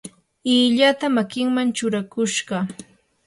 illata 0.55 1.07
makiman 1.15 1.67
churakushaqam. 1.77 2.65